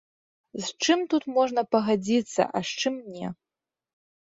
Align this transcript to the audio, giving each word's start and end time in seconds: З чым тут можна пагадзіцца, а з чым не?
З 0.63 0.69
чым 0.83 1.03
тут 1.11 1.23
можна 1.35 1.61
пагадзіцца, 1.77 2.41
а 2.49 2.59
з 2.73 2.83
чым 2.83 2.99
не? 3.21 3.27